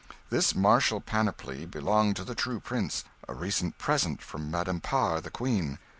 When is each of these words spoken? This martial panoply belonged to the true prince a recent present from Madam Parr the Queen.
This 0.31 0.55
martial 0.55 0.99
panoply 0.99 1.67
belonged 1.67 2.15
to 2.15 2.23
the 2.23 2.33
true 2.33 2.59
prince 2.59 3.03
a 3.27 3.35
recent 3.35 3.77
present 3.77 4.19
from 4.23 4.49
Madam 4.49 4.79
Parr 4.81 5.21
the 5.21 5.29
Queen. 5.29 5.77